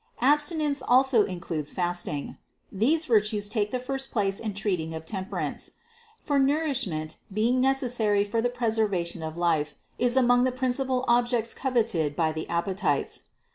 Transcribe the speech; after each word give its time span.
Abstinence 0.19 0.81
also 0.81 1.25
includes 1.25 1.69
fasting. 1.71 2.37
These 2.71 3.05
virtues 3.05 3.47
take 3.47 3.69
the 3.69 3.77
first 3.77 4.09
place 4.09 4.39
in 4.39 4.55
treating 4.55 4.95
of 4.95 5.05
temperance; 5.05 5.73
for 6.23 6.39
nourishment, 6.39 7.17
being 7.31 7.61
necessary 7.61 8.23
for 8.23 8.41
the 8.41 8.49
preservation 8.49 9.21
of 9.21 9.37
life, 9.37 9.75
is 9.99 10.17
among 10.17 10.43
the 10.43 10.51
principal 10.51 11.05
objects 11.07 11.53
cov 11.53 11.75
eted 11.75 12.15
by 12.15 12.31
the 12.31 12.49
appetites. 12.49 13.25